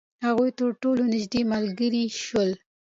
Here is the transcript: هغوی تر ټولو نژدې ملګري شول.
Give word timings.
هغوی 0.25 0.49
تر 0.59 0.69
ټولو 0.81 1.01
نژدې 1.13 1.41
ملګري 1.53 2.03
شول. 2.23 2.49